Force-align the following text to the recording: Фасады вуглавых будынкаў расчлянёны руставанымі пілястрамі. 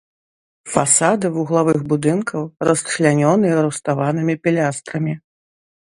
Фасады 0.75 1.25
вуглавых 1.35 1.79
будынкаў 1.93 2.43
расчлянёны 2.69 3.47
руставанымі 3.67 4.33
пілястрамі. 4.47 5.13